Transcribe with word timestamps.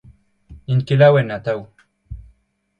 N'int 0.65 0.85
ket 0.87 0.99
laouen, 0.99 1.33
atav. 1.37 1.59